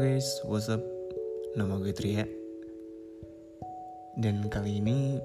[0.00, 0.80] guys, what's up?
[1.60, 2.24] Nama gue Tria.
[4.16, 5.20] Dan kali ini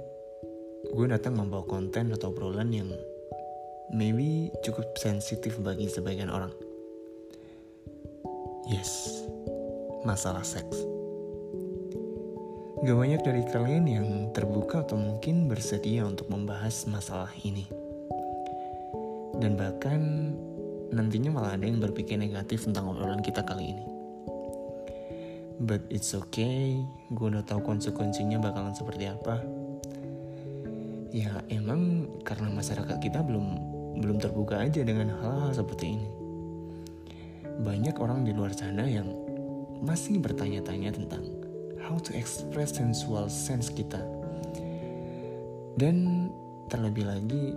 [0.92, 2.92] gue datang membawa konten atau obrolan yang
[3.96, 6.52] maybe cukup sensitif bagi sebagian orang.
[8.68, 9.24] Yes,
[10.04, 10.76] masalah seks.
[12.84, 17.64] Gak banyak dari kalian yang terbuka atau mungkin bersedia untuk membahas masalah ini.
[19.40, 20.36] Dan bahkan
[20.92, 23.95] nantinya malah ada yang berpikir negatif tentang obrolan kita kali ini
[25.56, 26.84] But it's okay,
[27.16, 29.40] gue udah tahu konsekuensinya bakalan seperti apa.
[31.16, 33.56] Ya emang karena masyarakat kita belum
[34.04, 36.08] belum terbuka aja dengan hal-hal seperti ini.
[37.64, 39.08] Banyak orang di luar sana yang
[39.80, 41.24] masih bertanya-tanya tentang
[41.80, 44.04] how to express sensual sense kita.
[45.80, 46.28] Dan
[46.68, 47.56] terlebih lagi,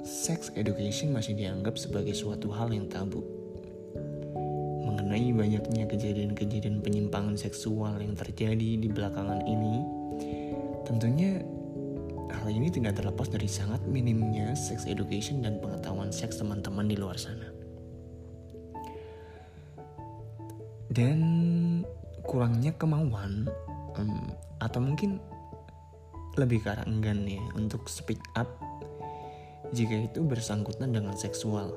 [0.00, 3.37] sex education masih dianggap sebagai suatu hal yang tabu
[5.08, 9.80] mengenai banyaknya kejadian-kejadian penyimpangan seksual yang terjadi di belakangan ini,
[10.84, 11.40] tentunya
[12.28, 17.16] hal ini tidak terlepas dari sangat minimnya sex education dan pengetahuan seks teman-teman di luar
[17.16, 17.48] sana.
[20.92, 21.20] Dan
[22.28, 23.48] kurangnya kemauan
[23.96, 24.28] um,
[24.60, 25.24] atau mungkin
[26.36, 28.60] lebih ke arah enggan ya untuk speak up
[29.72, 31.72] jika itu bersangkutan dengan seksual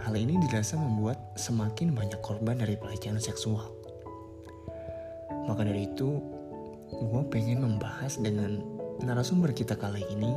[0.00, 3.70] Hal ini dirasa membuat semakin banyak korban dari pelecehan seksual.
[5.46, 6.18] Maka dari itu,
[6.90, 8.62] gue pengen membahas dengan
[9.00, 10.32] narasumber kita kali ini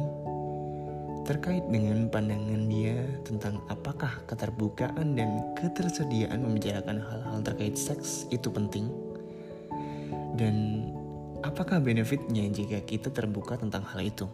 [1.23, 8.91] terkait dengan pandangan dia tentang apakah keterbukaan dan ketersediaan membicarakan hal-hal terkait seks itu penting
[10.35, 10.87] dan
[11.47, 14.27] apakah benefitnya jika kita terbuka tentang hal itu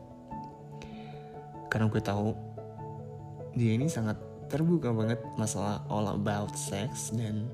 [1.69, 2.33] karena gue tahu
[3.53, 4.17] dia ini sangat
[4.49, 7.45] terbuka banget masalah all about sex dan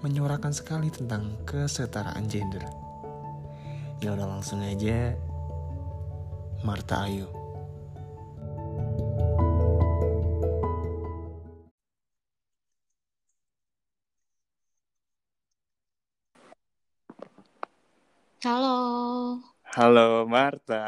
[0.00, 2.64] menyuarakan sekali tentang kesetaraan gender.
[4.00, 5.14] Ya udah langsung aja
[6.64, 7.28] Marta Ayu.
[18.42, 18.74] Halo.
[19.76, 20.82] Halo Marta.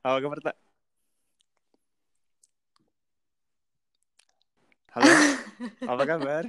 [0.00, 0.61] Halo Marta?
[4.92, 5.08] Halo,
[5.88, 6.44] apa kabar?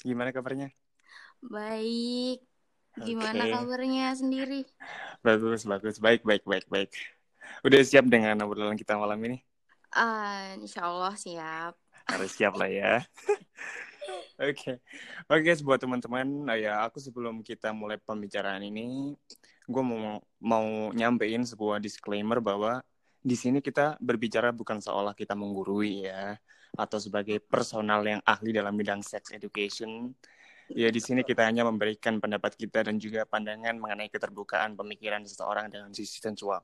[0.00, 0.72] Gimana kabarnya?
[1.44, 2.40] Baik.
[3.04, 3.52] Gimana okay.
[3.52, 4.64] kabarnya sendiri?
[5.20, 6.00] Bagus, bagus.
[6.00, 6.88] Baik, baik, baik, baik.
[7.68, 9.44] Udah siap dengan obrolan kita malam ini?
[9.92, 11.76] Uh, insya Allah siap.
[12.08, 13.04] Harus siap lah ya.
[14.40, 14.76] Oke, okay.
[15.28, 19.12] oke okay, buat teman-teman, ya aku sebelum kita mulai pembicaraan ini,
[19.68, 22.80] gue mau mau nyampein sebuah disclaimer bahwa
[23.20, 26.32] di sini kita berbicara bukan seolah kita menggurui ya
[26.74, 30.14] atau sebagai personal yang ahli dalam bidang sex education.
[30.70, 35.66] Ya di sini kita hanya memberikan pendapat kita dan juga pandangan mengenai keterbukaan pemikiran seseorang
[35.66, 36.62] dengan sisi sensual.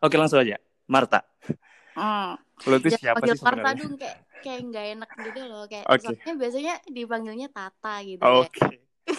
[0.00, 0.56] Oke langsung aja,
[0.88, 1.20] Marta.
[1.92, 2.40] Hmm.
[2.64, 3.62] Lo tuh siapa sih sebenarnya?
[3.62, 6.08] Marta dong kayak kayak nggak enak gitu loh kayak okay.
[6.08, 8.22] soalnya biasanya dipanggilnya Tata gitu.
[8.24, 8.48] Oke.
[8.58, 8.76] Okay.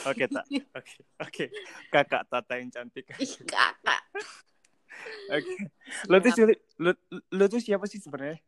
[0.08, 0.64] Oke, okay, Oke.
[0.74, 1.02] Okay.
[1.22, 1.46] Oke.
[1.94, 3.06] Kakak Tata yang cantik.
[3.46, 4.02] kakak.
[5.32, 5.56] Oke.
[6.12, 6.32] Lo tuh
[6.80, 6.92] lo,
[7.32, 8.40] lo tuh siapa sih sebenarnya?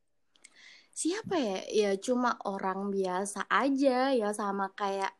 [0.96, 1.60] Siapa ya?
[1.72, 5.12] Ya cuma orang biasa aja ya sama kayak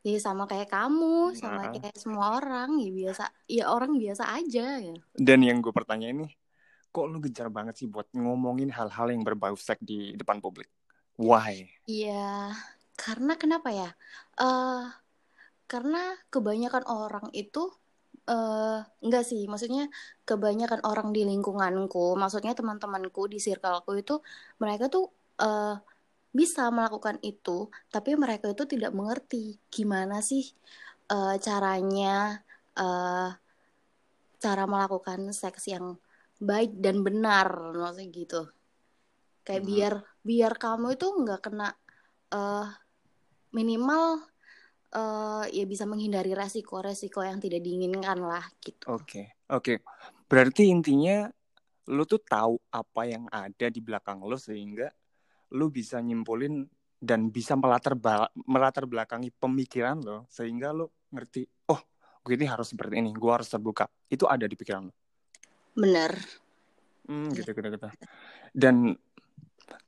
[0.00, 1.70] ya sama kayak kamu, sama nah.
[1.74, 3.24] kayak semua orang ya biasa.
[3.50, 4.96] Ya orang biasa aja ya.
[5.12, 6.28] Dan yang gue pertanyaan ini,
[6.90, 10.70] kok lo gencar banget sih buat ngomongin hal-hal yang berbau seks di depan publik?
[11.20, 11.68] Why?
[11.84, 12.54] Iya,
[12.96, 13.90] karena kenapa ya?
[14.40, 14.88] Uh,
[15.70, 17.70] karena kebanyakan orang itu
[18.30, 19.90] uh, enggak sih, maksudnya
[20.22, 24.22] kebanyakan orang di lingkunganku, maksudnya teman-temanku di circleku itu
[24.62, 25.10] mereka tuh
[25.42, 25.76] uh,
[26.30, 30.46] bisa melakukan itu, tapi mereka itu tidak mengerti gimana sih
[31.10, 32.38] uh, caranya
[32.78, 33.34] uh,
[34.38, 35.98] cara melakukan seks yang
[36.40, 38.42] baik dan benar, maksudnya gitu.
[39.42, 39.68] Kayak hmm.
[39.68, 41.74] biar biar kamu itu nggak kena
[42.32, 42.70] uh,
[43.50, 44.29] minimal
[44.94, 48.84] uh, ya bisa menghindari resiko-resiko yang tidak diinginkan lah gitu.
[48.90, 49.24] Oke, okay.
[49.50, 49.62] oke.
[49.62, 49.76] Okay.
[50.30, 51.26] Berarti intinya
[51.90, 54.86] lu tuh tahu apa yang ada di belakang lo sehingga
[55.58, 56.62] lu bisa nyimpulin
[57.00, 57.98] dan bisa melatar
[58.46, 61.42] melatar belakangi pemikiran lo sehingga lu ngerti,
[61.74, 61.80] oh,
[62.22, 63.90] gue ini harus seperti ini, gue harus terbuka.
[64.06, 64.94] Itu ada di pikiran lo.
[65.74, 66.14] Bener.
[67.10, 67.88] Hmm, gitu, gitu, gitu.
[68.54, 68.94] Dan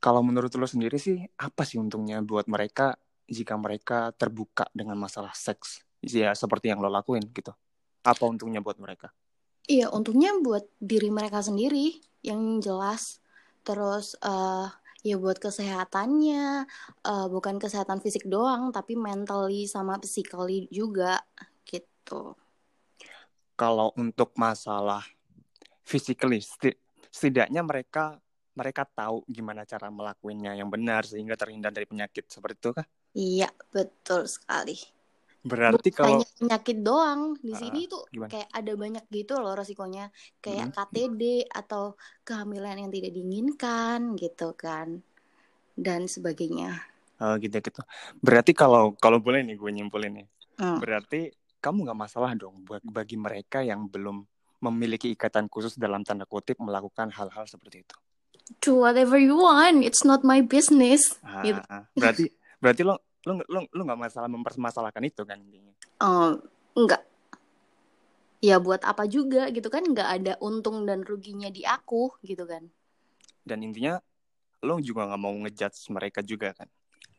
[0.03, 2.99] kalau menurut lo sendiri sih, apa sih untungnya buat mereka
[3.33, 5.81] jika mereka terbuka dengan masalah seks.
[6.05, 7.57] Ya seperti yang lo lakuin gitu.
[8.05, 9.09] Apa untungnya buat mereka?
[9.65, 13.25] Iya untungnya buat diri mereka sendiri yang jelas.
[13.65, 14.69] Terus uh,
[15.01, 16.69] ya buat kesehatannya.
[17.01, 21.25] Uh, bukan kesehatan fisik doang tapi mentally sama physically juga
[21.65, 22.37] gitu.
[23.57, 25.07] Kalau untuk masalah
[25.87, 26.43] physically
[27.13, 28.19] setidaknya mereka
[28.53, 32.87] mereka tahu gimana cara melakukannya yang benar sehingga terhindar dari penyakit seperti itu kah?
[33.13, 34.77] Iya, betul sekali.
[35.43, 38.31] Berarti Bukan kalau penyakit doang di uh, sini tuh gimana?
[38.31, 40.75] kayak ada banyak gitu loh resikonya, kayak hmm.
[40.79, 45.03] KTD atau kehamilan yang tidak diinginkan gitu kan
[45.75, 46.79] dan sebagainya.
[47.19, 47.83] Oh gitu gitu.
[48.23, 50.27] Berarti kalau kalau boleh nih gue nyimpulin nih.
[50.63, 50.79] Hmm.
[50.79, 54.23] Berarti kamu nggak masalah dong bagi mereka yang belum
[54.63, 57.97] memiliki ikatan khusus dalam tanda kutip melakukan hal-hal seperti itu.
[58.63, 61.19] Do whatever you want, it's not my business.
[61.23, 61.59] Ah, gitu.
[61.99, 62.31] Berarti
[62.63, 65.75] berarti lo lo lo lo nggak masalah mempermasalahkan itu kan intinya?
[65.99, 66.39] Uh,
[66.79, 67.03] enggak
[68.43, 72.67] ya buat apa juga gitu kan nggak ada untung dan ruginya di aku gitu kan.
[73.43, 73.99] Dan intinya
[74.63, 76.71] lo juga nggak mau ngejudge mereka juga kan?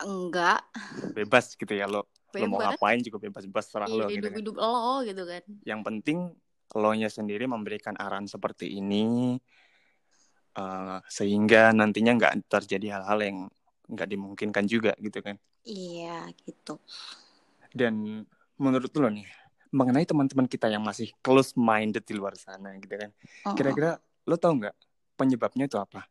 [0.04, 0.64] Enggak
[1.12, 2.08] bebas gitu ya lo.
[2.32, 2.44] Bebas.
[2.44, 4.64] lo mau ngapain juga bebas bebas serah lo gitu hidup hidup kan.
[4.64, 5.44] lo gitu kan.
[5.64, 6.18] Yang penting
[6.74, 9.38] lo nya sendiri memberikan arahan seperti ini
[10.58, 13.38] uh, sehingga nantinya nggak terjadi hal-hal yang
[13.90, 16.80] nggak dimungkinkan juga gitu kan Iya, gitu.
[17.72, 18.28] Dan
[18.60, 19.28] menurut lo nih,
[19.74, 23.10] mengenai teman-teman kita yang masih close minded di luar sana gitu kan.
[23.48, 23.56] Oh.
[23.56, 23.98] Kira-kira
[24.28, 24.76] lo tau nggak
[25.16, 26.06] penyebabnya itu apa?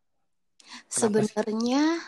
[0.89, 2.01] Sebenarnya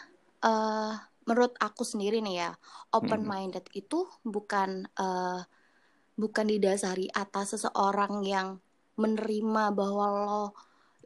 [0.42, 0.92] uh,
[1.28, 2.50] menurut aku sendiri nih ya,
[2.96, 3.80] open minded hmm.
[3.84, 5.44] itu bukan uh,
[6.16, 8.58] bukan didasari atas seseorang yang
[8.94, 10.42] menerima bahwa lo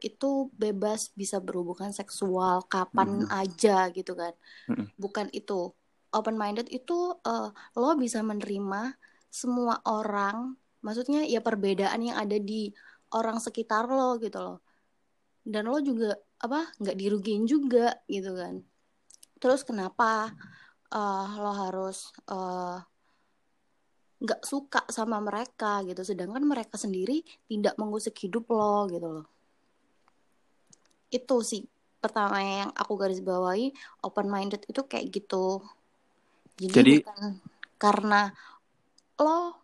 [0.01, 3.31] itu bebas bisa berhubungan seksual kapan hmm.
[3.31, 4.33] aja gitu kan.
[4.67, 4.87] Hmm.
[4.95, 5.71] Bukan itu
[6.13, 8.97] open minded itu uh, lo bisa menerima
[9.29, 12.73] semua orang maksudnya ya perbedaan yang ada di
[13.13, 14.57] orang sekitar lo gitu loh
[15.45, 18.63] dan lo juga apa nggak dirugiin juga gitu kan
[19.37, 20.33] terus kenapa
[20.93, 22.79] uh, lo harus uh,
[24.19, 29.25] nggak suka sama mereka gitu sedangkan mereka sendiri tidak mengusik hidup lo gitu loh
[31.09, 31.63] itu sih
[31.99, 33.75] pertama yang aku garis bawahi
[34.05, 35.59] open minded itu kayak gitu
[36.59, 37.23] jadi, Jadi bukan
[37.79, 38.21] karena
[39.15, 39.55] lo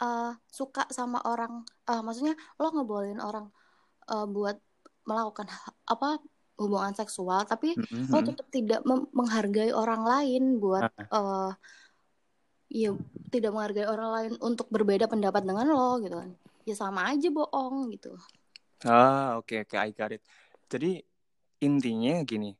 [0.00, 3.52] uh, suka sama orang, uh, maksudnya lo ngebolehin orang
[4.08, 4.56] uh, buat
[5.04, 5.44] melakukan
[5.92, 6.16] apa
[6.56, 8.10] hubungan seksual, tapi mm-hmm.
[8.10, 8.80] lo tetap tidak
[9.12, 11.52] menghargai orang lain buat uh,
[12.72, 12.96] ya
[13.28, 16.32] tidak menghargai orang lain untuk berbeda pendapat dengan lo gitu kan.
[16.64, 18.16] Ya sama aja bohong gitu.
[18.88, 20.24] Ah, oke okay, oke, okay, I got it.
[20.68, 21.00] Jadi
[21.64, 22.52] intinya gini,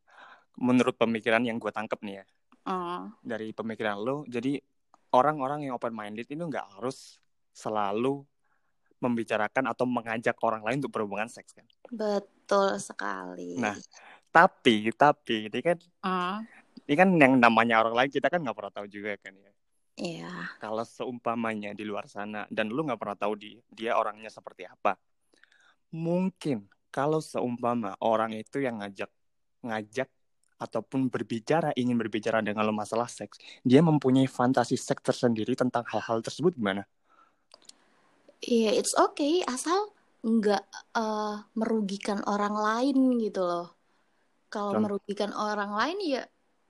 [0.58, 2.24] menurut pemikiran yang gue tangkap nih ya,
[2.68, 3.02] uh.
[3.24, 4.60] dari pemikiran lo jadi
[5.16, 7.16] orang-orang yang open minded itu nggak harus
[7.56, 8.22] selalu
[8.98, 13.74] membicarakan atau mengajak orang lain untuk berhubungan seks kan betul sekali nah
[14.28, 16.38] tapi tapi ini kan uh.
[16.84, 19.52] ini kan yang namanya orang lain kita kan nggak pernah tahu juga kan ya
[19.98, 20.30] Iya.
[20.30, 20.46] Yeah.
[20.62, 24.94] Kalau seumpamanya di luar sana dan lu nggak pernah tahu di, dia orangnya seperti apa,
[25.90, 29.10] mungkin kalau seumpama orang itu yang ngajak
[29.64, 30.08] ngajak
[30.58, 36.18] ataupun berbicara ingin berbicara dengan lo masalah seks, dia mempunyai fantasi seks tersendiri tentang hal-hal
[36.18, 36.82] tersebut gimana?
[38.42, 40.66] Iya, yeah, it's okay asal nggak
[40.98, 43.70] uh, merugikan orang lain gitu loh.
[44.50, 46.22] Kalau merugikan orang lain ya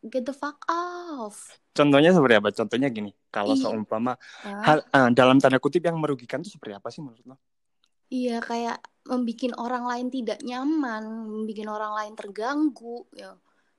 [0.04, 1.58] get the fuck off.
[1.72, 2.48] Contohnya seperti apa?
[2.52, 3.62] Contohnya gini, kalau iya.
[3.64, 4.12] seumpama
[4.44, 4.62] uh.
[4.66, 7.36] hal uh, dalam tanda kutip yang merugikan itu seperti apa sih menurut lo?
[8.08, 13.36] Iya, kayak membuat orang lain tidak nyaman, membuat orang lain terganggu, ya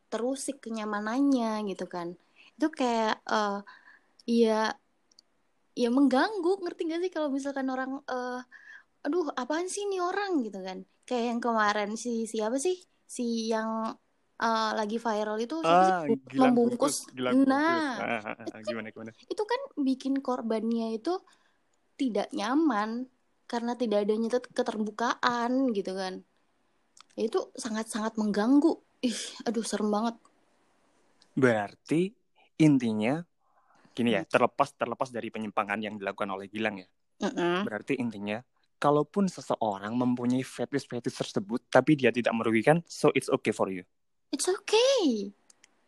[0.10, 2.18] terusik kenyamanannya gitu kan.
[2.58, 3.62] Itu kayak uh,
[4.26, 4.74] ya
[5.78, 8.42] ya mengganggu ngerti gak sih kalau misalkan orang uh,
[9.06, 10.42] aduh apaan sih ini orang?
[10.46, 10.82] Gitu kan.
[11.06, 12.78] Kayak yang kemarin si siapa sih?
[13.10, 13.98] Si yang
[14.40, 16.16] uh, lagi viral itu ah, sih?
[16.40, 17.06] membungkus.
[17.12, 19.12] gilang nah ah, ah, ah, gimana, gimana?
[19.28, 21.20] itu kan bikin korbannya itu
[22.00, 23.12] tidak nyaman
[23.50, 26.22] karena tidak adanya keterbukaan gitu kan
[27.18, 30.20] itu sangat-sangat mengganggu Ih, aduh serem banget.
[31.32, 32.12] Berarti
[32.60, 33.24] intinya
[33.96, 36.88] gini ya, terlepas terlepas dari penyimpangan yang dilakukan oleh Gilang ya.
[37.24, 37.56] Mm -mm.
[37.64, 38.44] Berarti intinya
[38.80, 43.88] kalaupun seseorang mempunyai fetish-fetish tersebut tapi dia tidak merugikan, so it's okay for you.
[44.36, 45.32] It's okay.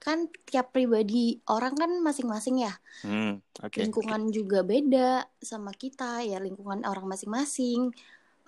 [0.02, 2.74] Kan tiap pribadi orang kan masing-masing ya.
[3.06, 4.34] Hmm, okay, lingkungan okay.
[4.34, 7.94] juga beda sama kita ya, lingkungan orang masing-masing.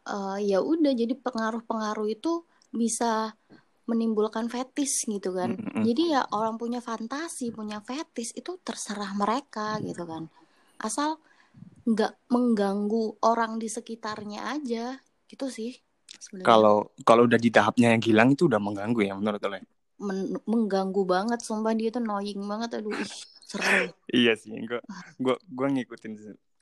[0.04, 2.44] Uh, ya udah jadi pengaruh-pengaruh itu
[2.74, 3.38] bisa
[3.86, 5.54] menimbulkan fetis gitu kan.
[5.54, 5.84] Mm -hmm.
[5.86, 10.26] Jadi ya orang punya fantasi, punya fetis itu terserah mereka gitu kan.
[10.82, 11.22] Asal
[11.84, 15.76] nggak mengganggu orang di sekitarnya aja gitu sih.
[16.46, 19.60] Kalau kalau udah di tahapnya yang hilang itu udah mengganggu ya menurut lo?
[20.04, 23.12] Men- mengganggu banget sumpah dia tuh annoying banget aduh ih
[23.44, 23.64] seru
[24.08, 24.80] Iya sih, gue
[25.18, 26.14] gua gua ngikutin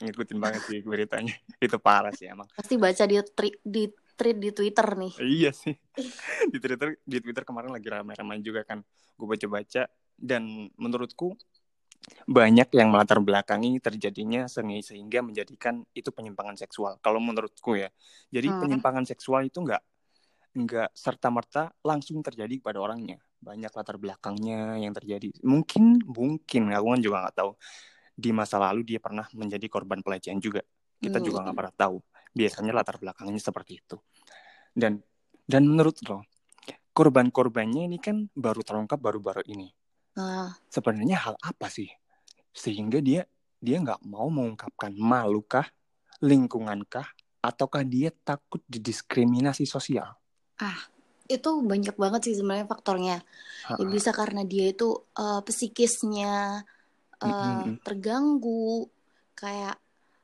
[0.02, 1.34] ngikutin banget sih beritanya.
[1.66, 2.48] Itu parah sih emang.
[2.54, 5.74] pasti baca dia tri- di tweet di Twitter nih Iya sih.
[6.54, 8.86] Di Twitter di Twitter kemarin lagi ramai-ramai juga kan.
[9.18, 10.44] Gue baca-baca dan
[10.78, 11.34] menurutku
[12.26, 16.98] banyak yang melatar belakangi terjadinya sehingga menjadikan itu penyimpangan seksual.
[17.00, 17.90] Kalau menurutku ya.
[18.34, 18.62] Jadi Hmm.
[18.62, 19.82] penyimpangan seksual itu enggak
[20.52, 23.22] enggak serta merta langsung terjadi pada orangnya.
[23.42, 25.34] Banyak latar belakangnya yang terjadi.
[25.42, 27.52] Mungkin mungkin aku kan juga nggak tahu.
[28.14, 30.62] Di masa lalu dia pernah menjadi korban pelecehan juga.
[31.02, 31.26] Kita Hmm.
[31.26, 31.98] juga nggak pernah tahu.
[32.32, 33.98] Biasanya latar belakangnya seperti itu.
[34.72, 35.02] Dan
[35.50, 36.24] dan menurut lo
[36.92, 39.74] korban-korbannya ini kan baru terungkap baru-baru ini.
[40.12, 41.88] nah Sebenarnya hal apa sih
[42.52, 43.24] sehingga dia
[43.64, 45.70] dia nggak mau mengungkapkan malukah,
[46.20, 47.08] lingkungankah,
[47.40, 50.18] ataukah dia takut didiskriminasi sosial?
[51.38, 53.16] Itu banyak banget sih sebenarnya faktornya
[53.80, 53.92] ya Ha-ha.
[53.96, 56.66] bisa karena dia itu eh, psikisnya
[57.24, 57.80] eh, Mm-mm.
[57.86, 58.88] terganggu
[59.38, 59.76] kayak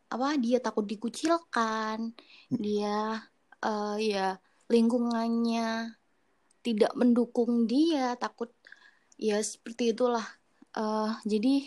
[0.07, 2.15] apa dia takut dikucilkan
[2.51, 3.23] dia
[3.63, 4.27] eh, ya
[4.67, 5.95] lingkungannya
[6.65, 8.51] tidak mendukung dia takut
[9.19, 10.27] ya seperti itulah
[10.77, 11.65] Eh, jadi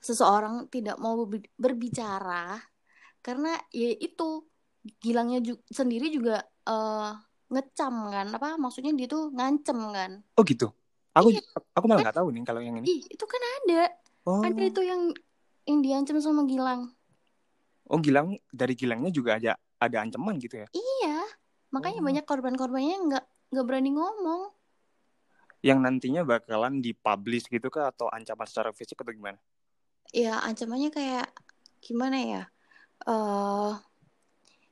[0.00, 2.60] seseorang tidak mau berbi- berbicara
[3.24, 4.44] karena ya itu
[5.02, 7.10] Gilangnya ju- sendiri juga eh,
[7.46, 10.68] ngecam kan apa maksudnya dia tuh ngancem kan Oh gitu.
[11.16, 11.40] Aku Iya.
[11.72, 12.86] aku malah nggak tahu nih kalau yang ini.
[12.86, 13.88] ih itu kan ada
[14.26, 15.14] Oh, ada itu yang
[15.64, 16.90] yang diancam sama Gilang
[17.86, 20.68] oh Gilang dari Gilangnya juga ada ada ancaman gitu ya?
[20.70, 21.22] iya
[21.70, 22.06] makanya Oh.
[22.06, 23.24] banyak korban-korbannya nggak
[23.54, 24.50] nggak berani ngomong
[25.62, 29.38] Yang nantinya bakalan dipublish gitu kah atau ancaman secara fisik atau gimana?
[30.10, 31.26] ya ancamannya kayak
[31.80, 32.42] gimana ya
[33.06, 33.72] eh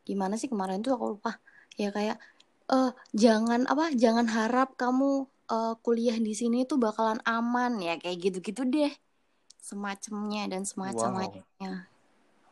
[0.04, 1.38] gimana sih kemarin tuh aku lupa
[1.74, 2.20] ya kayak
[2.64, 8.30] eh jangan apa jangan harap kamu eh, kuliah di sini tuh bakalan aman ya kayak
[8.30, 8.92] gitu-gitu deh
[9.60, 11.88] semacamnya dan semacam-macamnya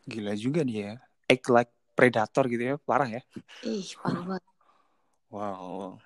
[0.03, 0.99] Gila juga dia.
[0.99, 1.31] ya.
[1.31, 3.23] Act like predator gitu ya, parah ya.
[3.63, 4.45] ih parah banget
[5.33, 5.97] Wow.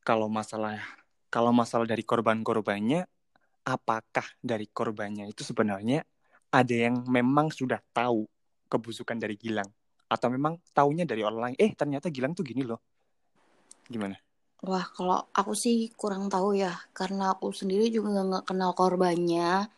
[0.00, 0.80] Kalau masalah
[1.28, 3.04] kalau masalah dari korban-korbannya,
[3.60, 6.00] apakah dari korbannya itu sebenarnya
[6.48, 8.24] ada yang memang sudah tahu
[8.72, 9.68] kebusukan dari Gilang
[10.08, 11.56] atau memang taunya dari orang lain?
[11.60, 12.80] Eh, ternyata Gilang tuh gini loh.
[13.88, 14.16] Gimana?
[14.58, 19.70] wah kalau aku sih kurang tahu ya karena aku sendiri juga nggak kenal korbannya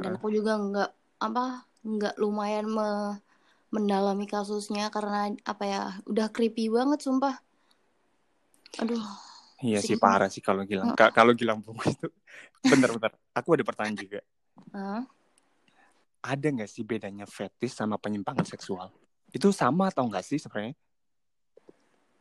[0.00, 0.16] dan Heeh.
[0.16, 3.20] aku juga nggak apa nggak lumayan me-
[3.68, 7.36] mendalami kasusnya karena apa ya udah creepy banget sumpah
[8.80, 9.04] aduh
[9.62, 10.98] Iya sih parah sih kalau Gilang.
[10.98, 12.10] Ka- kalau Gilang bungkus itu
[12.66, 13.14] bener-bener.
[13.30, 14.20] Aku ada pertanyaan juga.
[14.74, 15.06] Hah?
[16.18, 18.90] Ada nggak sih bedanya fetis sama penyimpangan seksual?
[19.36, 20.74] Itu sama atau nggak sih sebenarnya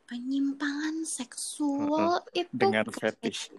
[0.08, 3.52] penyimpangan seksual itu dengan fetish?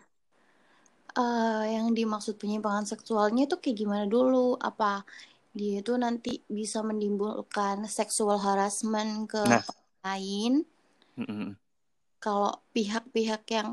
[1.18, 4.37] eh, yang dimaksud penyimpangan seksualnya itu kayak gimana dulu
[4.68, 4.85] apa
[5.59, 9.62] dia itu nanti bisa menimbulkan sexual harassment ke Nah.
[9.71, 10.52] orang lain
[11.18, 11.56] Mm-mm.
[12.23, 13.68] kalau pihak-pihak yang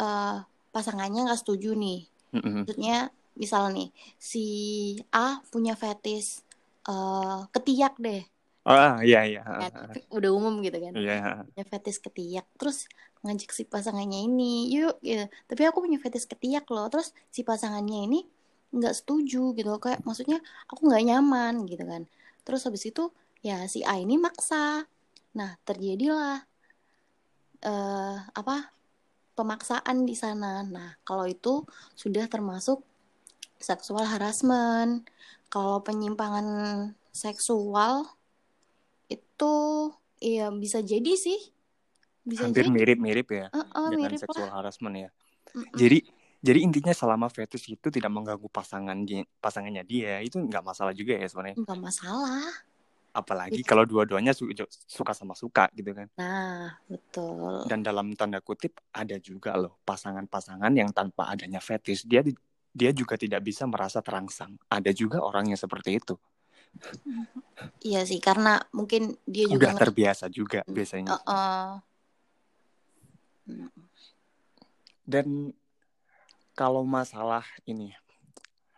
[0.00, 0.34] eh,
[0.74, 1.98] pasangannya nggak setuju nih
[2.34, 2.66] Mm-mm.
[2.66, 2.94] maksudnya
[3.42, 3.88] misal nih
[4.32, 4.40] si
[5.14, 6.28] A punya fetish
[6.90, 8.20] eh, ketiak deh
[8.62, 9.42] Ah, iya iya.
[9.42, 10.94] kan udah umum gitu kan.
[10.94, 11.42] Iya.
[11.50, 12.86] punya fetish ketiak terus
[13.26, 15.26] ngajak si pasangannya ini yuk gitu.
[15.50, 18.20] Tapi aku punya fetish ketiak loh terus si pasangannya ini
[18.72, 20.38] nggak setuju gitu kayak maksudnya
[20.70, 22.06] aku nggak nyaman gitu kan.
[22.46, 23.10] Terus habis itu
[23.42, 24.86] ya si A ini maksa.
[25.34, 26.46] Nah terjadilah
[27.62, 28.70] eh apa
[29.34, 30.62] pemaksaan di sana.
[30.62, 31.66] Nah kalau itu
[31.98, 32.78] sudah termasuk
[33.58, 35.02] seksual harassment.
[35.50, 36.46] Kalau penyimpangan
[37.12, 38.21] seksual
[39.32, 39.54] itu
[40.20, 41.40] ya bisa jadi sih
[42.22, 45.10] bisa Hampir mirip-mirip ya Heeh, dengan mirip seksual lah harassment ya.
[45.56, 45.74] Mm-mm.
[45.74, 45.98] Jadi
[46.42, 48.98] jadi intinya selama fetish itu tidak mengganggu pasangan
[49.42, 51.58] pasangannya dia itu nggak masalah juga ya sebenarnya.
[51.58, 52.46] nggak masalah
[53.12, 53.68] Apalagi Iya.
[53.68, 54.48] kalau dua-duanya su-
[54.88, 56.08] suka sama suka gitu kan.
[56.16, 62.24] nah betul Dan dalam tanda kutip ada juga loh pasangan-pasangan yang tanpa adanya fetish dia
[62.24, 62.38] di-
[62.72, 64.56] dia juga tidak bisa merasa terangsang.
[64.72, 66.16] Ada juga orang yang seperti itu.
[67.82, 71.18] Iya sih karena mungkin dia juga Udah terbiasa juga biasanya.
[71.26, 71.66] Heeh.
[75.02, 75.50] Dan
[76.54, 77.90] kalau masalah ini,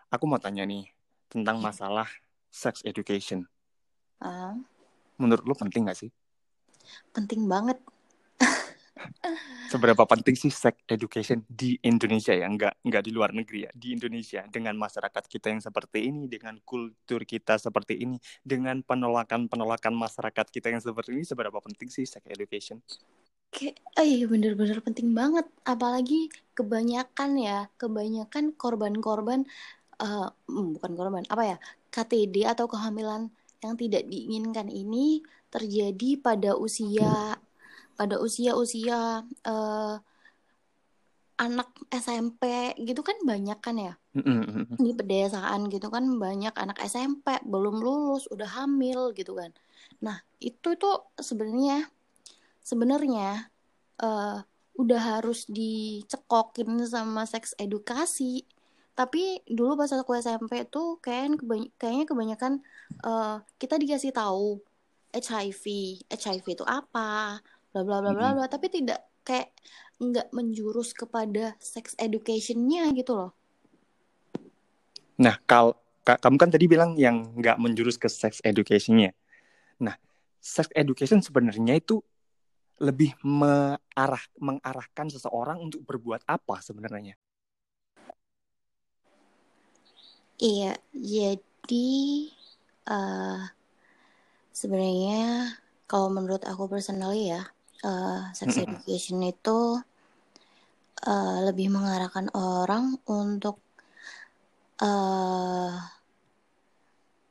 [0.09, 0.89] aku mau tanya nih
[1.29, 1.65] tentang Iya.
[1.69, 2.09] masalah
[2.49, 3.45] sex education.
[4.23, 4.57] Ah,
[5.21, 6.11] Menurut lu penting gak sih?
[7.15, 7.79] penting banget
[9.73, 12.47] Seberapa penting sih sex education di Indonesia ya?
[12.47, 14.45] Nggak, nggak di luar negeri ya, di Indonesia.
[14.47, 20.71] Dengan masyarakat kita yang seperti ini, dengan kultur kita seperti ini, dengan penolakan-penolakan masyarakat kita
[20.71, 22.79] yang seperti ini, seberapa penting sih sex education?
[23.55, 26.27] kayak eh bener-bener penting banget apalagi
[26.59, 29.47] kebanyakan ya kebanyakan korban-korban
[30.03, 31.57] uh, bukan korban apa ya
[31.95, 33.31] KTD atau kehamilan
[33.63, 35.23] yang tidak diinginkan ini
[35.55, 37.39] terjadi pada usia
[37.95, 39.97] pada usia-usia uh,
[41.35, 43.95] anak SMP gitu kan banyak kan ya?
[44.79, 49.51] Di pedesaan gitu kan banyak anak SMP belum lulus udah hamil gitu kan.
[49.99, 51.91] Nah itu tuh sebenarnya
[52.63, 53.51] sebenarnya
[53.99, 54.39] uh,
[54.75, 58.47] udah harus dicekokin sama seks edukasi.
[58.95, 62.53] Tapi dulu pas aku SMP tuh kayaknya kebany kayaknya kebanyakan
[63.03, 64.63] uh, kita dikasih tahu
[65.11, 65.63] HIV
[66.11, 67.43] HIV itu apa
[67.75, 68.47] bla bla bla bla bla.
[68.47, 69.51] Tapi tidak kayak
[69.99, 73.33] nggak menjurus kepada sex educationnya gitu loh.
[75.19, 75.75] Nah kalau
[76.07, 79.11] kamu kan tadi bilang yang nggak menjurus ke sex educationnya.
[79.83, 79.99] Nah
[80.39, 81.99] sex education sebenarnya itu
[82.83, 87.15] lebih mengarah mengarahkan seseorang untuk berbuat apa sebenarnya?
[90.43, 91.95] Iya, jadi
[92.91, 93.47] uh,
[94.51, 95.55] sebenarnya
[95.87, 97.54] kalau menurut aku personally ya,
[97.85, 99.79] uh, sex education itu
[101.05, 103.61] uh, lebih mengarahkan orang untuk
[104.81, 105.77] uh,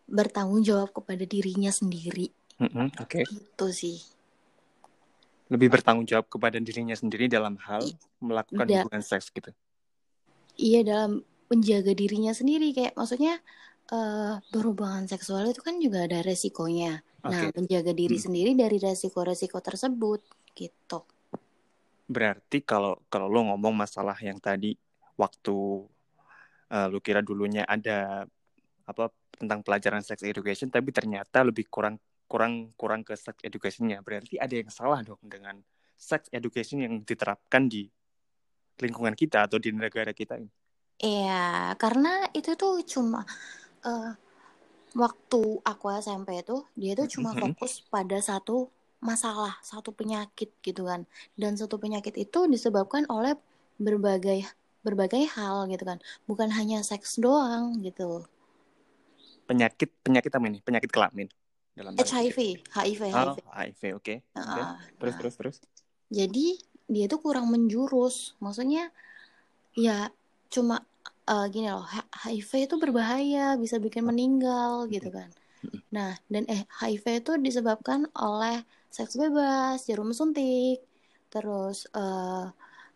[0.07, 2.29] bertanggung jawab kepada dirinya sendiri.
[2.62, 3.22] Mm -hmm, Oke.
[3.22, 3.24] Okay.
[3.25, 3.98] Itu sih
[5.53, 7.86] lebih bertanggung jawab kepada dirinya sendiri dalam hal
[8.17, 9.53] melakukan da hubungan seks gitu.
[10.57, 13.38] Iya dalam menjaga dirinya sendiri kayak maksudnya
[13.93, 17.05] uh, berhubungan seksual itu kan juga ada resikonya.
[17.22, 17.29] Okay.
[17.29, 18.25] Nah, menjaga diri hmm.
[18.25, 21.05] sendiri dari resiko-resiko tersebut gitu.
[22.07, 24.77] Berarti kalau kalau lo ngomong masalah yang tadi
[25.17, 25.55] waktu
[26.74, 28.25] uh, lu kira dulunya ada
[28.83, 34.36] apa tentang pelajaran sex education tapi ternyata lebih kurang kurang kurang ke sex educationnya berarti
[34.41, 35.60] ada yang salah dong dengan
[35.95, 37.88] sex education yang diterapkan di
[38.82, 40.51] lingkungan kita atau di negara kita ini
[41.04, 43.28] Iya, karena itu tuh cuma
[43.84, 44.12] uh,
[44.93, 48.69] waktu aku SMP itu dia tuh cuma fokus pada satu
[49.04, 51.04] masalah, satu penyakit gitu kan.
[51.36, 53.36] Dan satu penyakit itu disebabkan oleh
[53.78, 54.48] berbagai
[54.84, 56.00] berbagai hal gitu kan.
[56.28, 58.24] Bukan hanya seks doang gitu.
[59.48, 60.60] Penyakit penyakit apa ini?
[60.63, 61.28] Penyakit kelamin
[61.74, 63.16] dalam HIV, HIV, HIV.
[63.18, 64.04] Oh, HIV, oke.
[64.04, 64.18] Okay.
[64.38, 65.20] Uh, terus, nah.
[65.20, 65.58] terus, terus.
[66.13, 68.38] Jadi dia tuh kurang menjurus.
[68.38, 68.94] Maksudnya
[69.74, 70.13] ya
[70.54, 70.86] cuma
[71.26, 71.88] uh, gini loh,
[72.24, 75.32] HIV itu berbahaya, bisa bikin meninggal gitu kan.
[75.89, 80.86] Nah, dan eh HIV itu disebabkan oleh seks bebas, jarum suntik,
[81.34, 82.45] terus uh,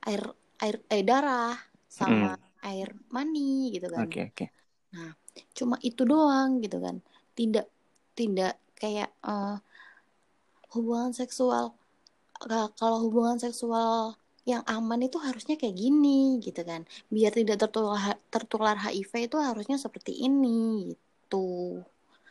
[0.06, 0.22] air
[0.62, 1.58] air eh, darah
[1.90, 2.70] sama mm.
[2.70, 4.06] air mani gitu kan.
[4.06, 4.36] Oke, okay, oke.
[4.38, 4.50] Okay.
[4.94, 5.12] Nah,
[5.58, 7.02] cuma itu doang gitu kan.
[7.34, 7.66] Tidak
[8.14, 9.58] tidak kayak uh,
[10.78, 11.74] hubungan seksual
[12.78, 14.14] kalau hubungan seksual
[14.48, 19.76] yang aman itu harusnya kayak gini gitu kan biar tidak tertular tertular HIV itu harusnya
[19.76, 21.82] seperti ini gitu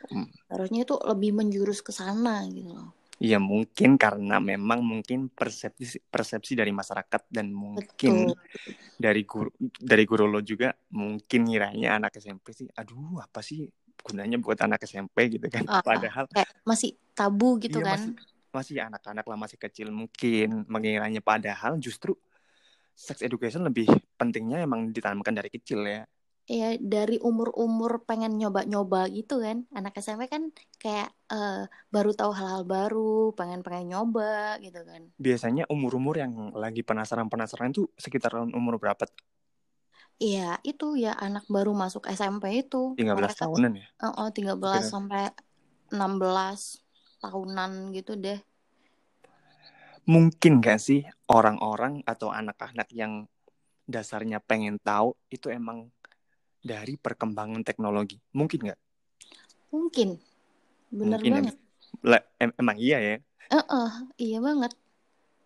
[0.09, 0.49] hmm.
[0.49, 6.53] harusnya itu lebih menjurus ke sana gitu loh Iya mungkin karena memang mungkin persepsi persepsi
[6.53, 8.37] dari masyarakat dan mungkin Betul.
[9.01, 13.65] dari guru dari guru lo juga mungkin ngiranya anak SMP sih aduh apa sih
[14.05, 15.65] gunanya buat anak SMP gitu kan.
[15.65, 17.99] Uh, padahal kayak masih tabu gitu iya, kan?
[17.99, 18.13] masih,
[18.53, 21.25] masih anak-anak lah masih kecil mungkin mengiranya.
[21.25, 22.15] Padahal justru
[22.97, 23.89] sex education lebih
[24.21, 26.05] pentingnya emang ditanamkan dari kecil ya
[26.47, 32.63] Iya dari umur-umur pengen nyoba-nyoba gitu kan anak SMP kan kayak uh, baru tahu hal-hal
[32.63, 39.11] baru pengen pengen nyoba gitu kan biasanya umur-umur yang lagi penasaran-penasaran itu sekitar umur berapa
[40.17, 42.97] Iya, itu ya anak baru masuk SMP itu.
[42.97, 43.87] 13 Mereka, tahunan ya?
[44.17, 44.89] Oh, 13 Kira.
[44.89, 45.23] sampai
[45.93, 46.81] 16
[47.21, 48.41] tahunan gitu deh.
[50.09, 53.29] Mungkin gak sih orang-orang atau anak-anak yang
[53.85, 55.93] dasarnya pengen tahu itu emang
[56.67, 58.19] dari perkembangan teknologi?
[58.35, 58.81] Mungkin nggak?
[59.71, 60.09] Mungkin.
[60.91, 62.23] Bener Mungkin banget.
[62.43, 63.17] Em emang iya ya?
[63.49, 64.75] Uh -uh, iya banget.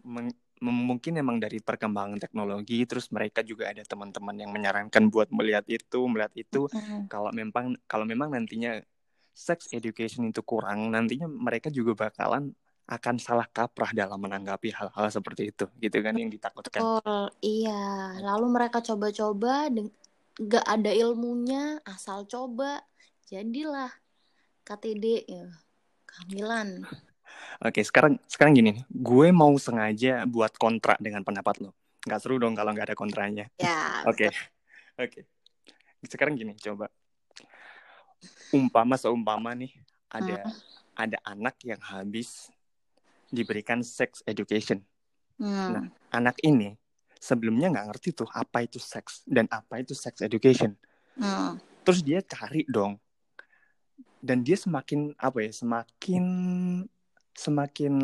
[0.00, 5.64] Men mungkin emang dari perkembangan teknologi terus mereka juga ada teman-teman yang menyarankan buat melihat
[5.72, 7.08] itu melihat itu mm-hmm.
[7.08, 8.76] kalau memang kalau memang nantinya
[9.32, 12.52] sex education itu kurang nantinya mereka juga bakalan
[12.90, 18.52] akan salah kaprah dalam menanggapi hal-hal seperti itu gitu kan yang ditakutkan Betul, iya lalu
[18.52, 19.72] mereka coba-coba
[20.38, 22.84] gak ada ilmunya asal coba
[23.26, 23.90] jadilah
[24.62, 25.48] KTD ya
[26.06, 26.86] kehamilan
[27.60, 28.84] Oke, sekarang sekarang gini nih.
[28.88, 31.76] Gue mau sengaja buat kontra dengan pendapat lo.
[32.02, 33.46] Gak seru dong kalau nggak ada kontranya.
[33.60, 34.00] Ya.
[34.10, 34.32] Oke.
[34.98, 35.28] Oke.
[36.08, 36.90] Sekarang gini, coba.
[38.50, 39.70] Umpama seumpama nih
[40.10, 40.52] ada hmm.
[40.98, 42.50] ada anak yang habis
[43.30, 44.82] diberikan sex education
[45.40, 45.72] Hmm.
[45.72, 45.84] Nah.
[46.12, 46.76] anak ini
[47.20, 50.72] sebelumnya nggak ngerti tuh apa itu seks dan apa itu sex education.
[51.20, 51.60] Hmm.
[51.84, 52.96] Terus dia cari dong.
[54.20, 55.52] Dan dia semakin apa ya?
[55.52, 56.24] Semakin
[57.36, 57.94] semakin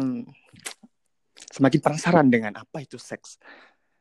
[1.49, 3.41] semakin penasaran dengan apa itu seks.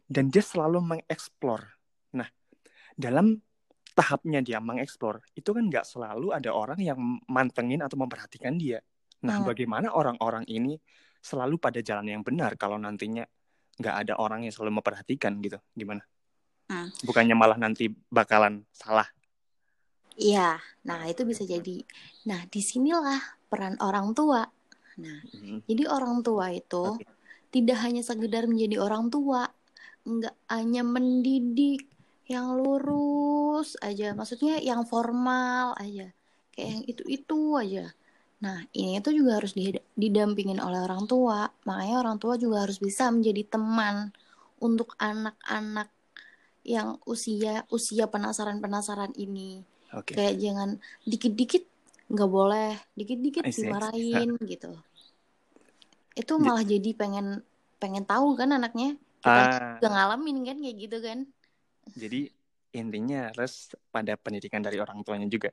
[0.04, 1.64] Dan dia selalu mengeksplor.
[2.20, 2.28] Nah,
[2.94, 3.40] dalam
[3.96, 7.00] tahapnya dia mengeksplor, itu kan nggak selalu ada orang yang
[7.32, 8.84] mantengin atau memperhatikan dia.
[9.24, 9.48] Nah, Hmm.
[9.48, 10.76] bagaimana orang-orang ini
[11.24, 13.26] selalu pada jalan yang benar kalau nantinya
[13.80, 15.60] nggak ada orang yang selalu memperhatikan gitu?
[15.76, 16.04] Gimana?
[16.72, 16.90] Hmm.
[17.06, 19.06] Bukannya malah nanti bakalan salah.
[20.16, 21.84] Iya, nah itu bisa jadi.
[22.26, 23.20] Nah, di sinilah
[23.52, 24.48] peran orang tua.
[24.96, 25.60] Nah, Hmm.
[25.68, 27.04] jadi orang tua itu Oke.
[27.52, 29.52] tidak hanya sekedar menjadi orang tua,
[30.08, 31.84] nggak hanya mendidik
[32.26, 36.10] yang lurus aja, maksudnya yang formal aja,
[36.56, 37.86] kayak yang itu-itu aja.
[38.44, 41.48] Nah, ini tuh juga harus di- didampingin oleh orang tua.
[41.64, 44.12] Makanya orang tua juga harus bisa menjadi teman
[44.60, 45.90] untuk anak-anak
[46.66, 49.62] yang usia usia penasaran-penasaran ini.
[49.94, 50.18] Oke.
[50.18, 50.70] Kayak jangan
[51.06, 51.64] dikit-dikit
[52.12, 54.72] nggak boleh, dikit-dikit dimarahin gitu.
[56.16, 57.42] Itu Di- malah jadi pengen
[57.82, 58.98] pengen tahu kan anaknya.
[59.22, 61.20] Kita Ah, juga ngalamin kan kayak gitu kan.
[61.96, 62.30] jadi
[62.76, 65.50] intinya harus pada pendidikan dari orang tuanya juga.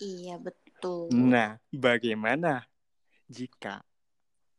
[0.00, 0.71] Iya, betul.
[1.12, 2.66] Nah, bagaimana
[3.28, 3.80] jika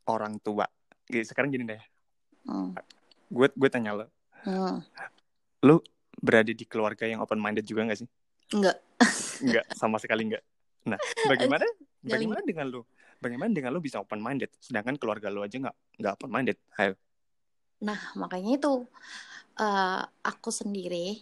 [0.08, 0.64] orang tua,
[1.04, 1.82] Gini, sekarang gini deh,
[2.48, 2.72] Hmm.
[3.28, 4.06] gue gue tanya lo,
[4.44, 4.80] Hmm.
[5.64, 5.84] lo
[6.16, 8.08] berada di keluarga yang open minded juga nggak sih?
[8.56, 8.76] Enggak.
[9.44, 10.44] Nggak, sama sekali nggak.
[10.88, 10.96] Nah,
[11.28, 11.64] bagaimana
[12.12, 12.80] bagaimana dengan lo?
[13.20, 16.56] Bagaimana dengan lo bisa open minded, sedangkan keluarga lo aja nggak nggak open minded?
[16.80, 16.96] Ayo.
[17.84, 18.72] Nah, makanya itu
[19.60, 21.20] eh, aku sendiri,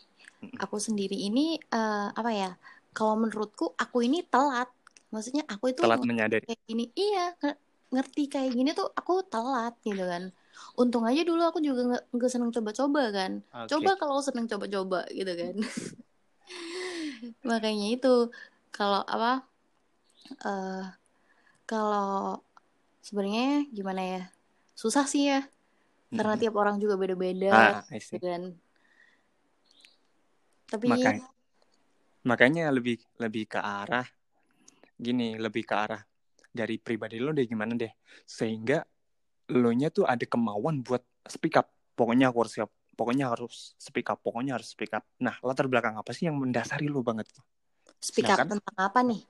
[0.62, 2.50] aku sendiri ini eh, apa ya?
[2.94, 4.70] Kalau menurutku aku ini telat.
[5.12, 6.46] Maksudnya aku itu Telat menyadari.
[6.46, 6.84] kayak gini.
[6.96, 7.60] Iya, nge-
[7.94, 10.22] ngerti kayak gini tuh aku telat gitu kan.
[10.80, 13.32] Untung aja dulu aku juga nggak nggak seneng coba-coba kan.
[13.54, 13.70] Oke.
[13.70, 15.54] Coba kalau seneng coba-coba gitu kan.
[17.48, 18.12] Makanya itu
[18.74, 19.46] kalau apa?
[20.44, 20.82] eh
[21.68, 22.42] kalau
[23.06, 24.20] sebenarnya gimana ya?
[24.82, 25.40] Susah sih ya.
[26.16, 26.42] Karena Mm-mm.
[26.42, 28.42] tiap orang juga beda-beda Ah, gitu kan.
[30.70, 31.24] Tapi Makanya,
[32.30, 34.06] makanya lebih lebih ke arah
[35.02, 36.02] gini, lebih ke arah
[36.52, 37.90] dari pribadi lo deh gimana deh,
[38.22, 38.86] sehingga
[39.50, 41.66] lo nya tuh ada kemauan buat speak up.
[41.98, 42.70] Pokoknya aku harus siap.
[42.92, 44.22] Pokoknya harus speak up.
[44.22, 45.04] Pokoknya harus speak up.
[45.18, 47.44] Nah, latar belakang apa sih yang mendasari lo banget tuh?
[48.02, 49.22] speak up Sedangkan tentang apa nih?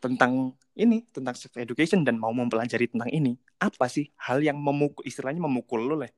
[0.00, 3.36] tentang ini, tentang sex education dan mau mempelajari tentang ini.
[3.60, 6.08] Apa sih hal yang memukul, istilahnya memukul lo lah.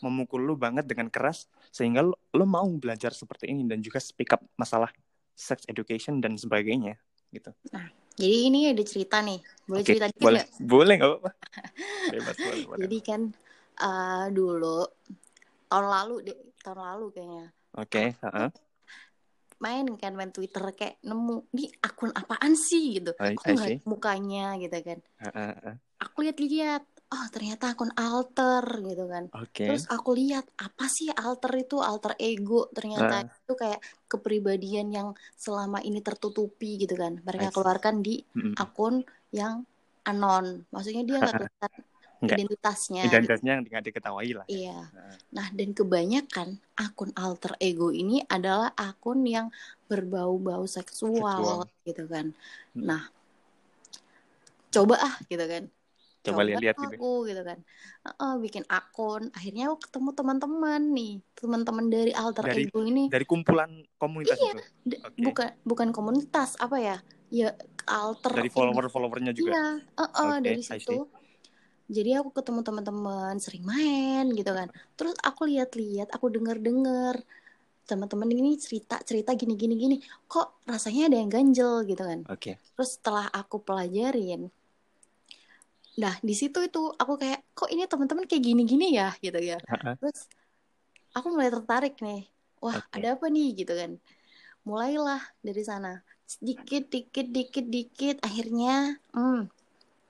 [0.00, 4.32] Memukul lo banget dengan keras sehingga lo, lo mau belajar seperti ini dan juga speak
[4.32, 4.88] up masalah
[5.36, 6.96] sex education dan sebagainya
[7.32, 7.50] gitu.
[8.18, 9.38] Jadi ini ada cerita nih.
[9.68, 10.48] Boleh Oke, cerita dikit boleh, nggak?
[10.66, 11.30] boleh nggak apa-apa.
[12.12, 12.78] Bebas, boleh.
[12.82, 13.20] Jadi kan
[13.78, 14.78] eh, dulu
[15.68, 17.44] tahun lalu deh, tahun lalu kayaknya
[17.78, 18.48] Oke, heeh.
[19.58, 23.14] main kan main Twitter kayak nemu di akun apaan sih gitu.
[23.22, 24.98] I nggak mukanya gitu kan.
[25.22, 25.74] Heeh, heeh.
[25.98, 29.24] Aku lihat-lihat, oh ternyata akun alter gitu kan.
[29.32, 29.64] Oke.
[29.64, 33.24] Terus aku lihat apa sih alter itu alter ego ternyata Ah.
[33.24, 37.16] itu kayak kepribadian yang selama ini tertutupi gitu kan.
[37.20, 38.54] Mereka keluarkan di Mm-mm.
[38.56, 39.00] akun
[39.32, 39.64] yang
[40.04, 40.68] anon.
[40.68, 41.72] Maksudnya dia nggak kelihatan
[42.18, 42.34] Nggak.
[42.34, 43.00] identitasnya.
[43.00, 43.10] gitu.
[43.14, 44.46] Identitasnya yang nggak diketahui lah.
[44.50, 44.78] Iya.
[44.90, 45.14] Heeh.
[45.32, 49.48] Nah, dan kebanyakan akun alter ego ini adalah akun yang
[49.86, 51.86] berbau-bau seksual, Seksual.
[51.86, 52.26] gitu kan.
[52.76, 52.84] Hmm.
[52.84, 53.02] Nah,
[54.68, 55.64] coba ah gitu kan.
[56.32, 56.96] Coba lihat-lihat gitu.
[56.96, 57.58] aku gitu kan.
[58.04, 59.22] Heeh, bikin akun.
[59.32, 63.08] Akhirnya aku ketemu teman-teman nih, teman-teman dari alter Dari- ego ini.
[63.08, 64.52] Dari kumpulan komunitas Iya.
[64.52, 64.60] itu.
[65.04, 65.22] Oke.
[65.24, 66.96] Bukan bukan komunitas apa ya?
[67.28, 67.52] Ya
[67.88, 69.52] alter Dari follower-followernya juga.
[69.52, 70.80] Iya, heeh, Oke, dari I see.
[70.80, 71.08] situ.
[71.88, 74.68] Jadi aku ketemu teman-teman, sering main gitu kan.
[74.92, 77.24] Terus aku lihat-lihat, aku denger-denger
[77.88, 79.96] teman-teman ini cerita cerita gini gini gini.
[80.28, 82.28] Kok rasanya ada yang ganjel gitu kan.
[82.28, 82.60] Oke.
[82.76, 84.52] Terus setelah aku pelajarin,
[85.98, 89.58] nah di situ itu aku kayak kok ini teman-teman kayak gini-gini ya gitu ya.
[89.98, 90.30] Terus
[91.10, 92.22] aku mulai tertarik nih.
[92.62, 92.98] Wah, Oke.
[92.98, 93.98] ada apa nih gitu kan.
[94.66, 96.02] Mulailah dari sana.
[96.28, 98.16] Sedikit, dikit, dikit, dikit.
[98.22, 99.46] Akhirnya, hmm,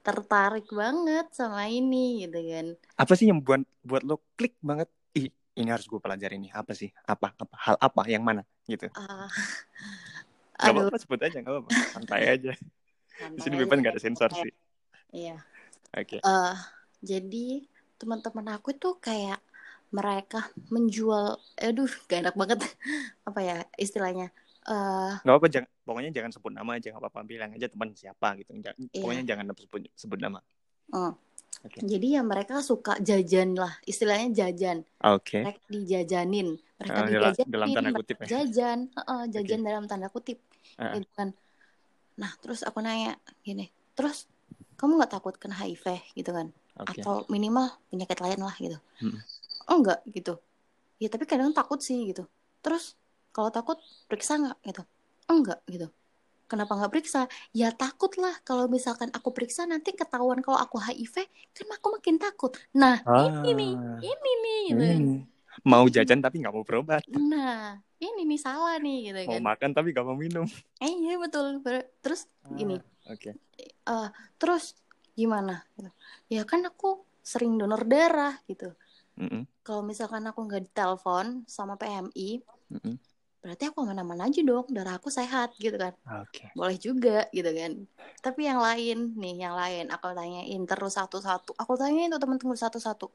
[0.04, 2.66] tertarik banget sama ini gitu kan.
[2.96, 4.88] Apa sih yang buat buat lo klik banget?
[5.14, 6.52] Ih, ini harus gue pelajari nih.
[6.56, 6.88] Apa sih?
[7.04, 7.36] Apa?
[7.36, 7.54] Apa?
[7.54, 8.02] Hal apa?
[8.08, 8.42] Yang mana?
[8.64, 8.88] Gitu.
[8.96, 9.28] Ah,
[10.58, 11.70] Gak apa-apa sebut aja, gak apa-apa.
[11.94, 12.52] Santai aja.
[13.36, 14.52] Di sini aja bebas gak ada sensor sih.
[15.14, 15.38] Iya.
[15.94, 16.18] Oke.
[16.20, 16.54] Eh,
[17.00, 17.46] jadi
[17.98, 19.40] teman-teman aku tuh kayak
[19.88, 22.58] mereka menjual, aduh, gak enak banget
[23.28, 24.28] apa ya istilahnya.
[24.68, 27.20] Eh, Gak apa-apa, jangan, pokoknya jangan sebut nama aja, gak apa-apa.
[27.24, 28.52] Bilang aja teman siapa gitu.
[28.60, 29.00] Jangan, Iya.
[29.00, 30.40] Pokoknya jangan sebut, sebut nama.
[30.92, 31.12] hmm.
[31.58, 31.82] Oke.
[31.82, 34.86] Jadi ya mereka suka jajan lah, istilahnya jajan.
[35.02, 35.42] Oke.
[35.42, 36.48] Mereka dijajanin,
[36.78, 38.26] mereka dalam- dijajanin, dalam tanda kutip ya.
[38.30, 40.38] jajan, Heeh, jajan dalam tanda kutip,
[40.78, 41.34] gitu kan.
[42.14, 44.30] Nah, terus aku nanya gini, terus
[44.78, 45.86] kamu nggak takut kena HIV
[46.18, 46.46] gitu kan?
[46.78, 47.02] Oke.
[47.02, 48.78] Atau minimal penyakit lain lah gitu?
[49.02, 49.22] Mm-mm.
[49.68, 50.38] Enggak gitu.
[51.02, 52.24] Ya tapi kadang takut sih gitu.
[52.64, 52.94] Terus
[53.34, 54.82] kalau takut periksa nggak gitu?
[55.30, 55.88] Enggak gitu.
[56.48, 57.20] Kenapa nggak periksa?
[57.52, 61.16] Ya takut lah kalau misalkan aku periksa nanti ketahuan kalau aku HIV,
[61.56, 62.56] kan aku makin takut.
[62.72, 64.84] Nah, ini nih, Ah, ini nih gitu.
[64.96, 65.16] ini.
[65.66, 67.02] Mau jajan tapi nggak mau berobat.
[67.08, 69.42] Nah, ini nih salah nih gitu Mau kan.
[69.54, 70.46] makan tapi nggak mau minum.
[70.78, 71.58] Eh iya betul.
[72.04, 73.30] Terus gini, Ah, Oke.
[73.58, 74.78] eh terus
[75.18, 75.64] gimana?
[76.30, 78.70] Ya kan aku sering donor darah gitu.
[79.18, 82.40] Mm-mm, Kalau misalkan aku nggak ditelepon sama PMI,
[82.72, 82.94] mm-mm.
[83.42, 85.92] berarti aku aman-aman aja dong, darah aku sehat gitu kan.
[86.22, 86.48] Oke.
[86.54, 87.72] Boleh juga gitu kan.
[88.24, 91.52] Tapi yang lain nih, yang lain aku tanyain terus satu-satu.
[91.58, 93.06] Aku tanyain tuh temen-temen satu-satu.